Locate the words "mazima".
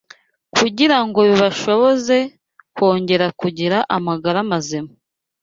4.51-4.91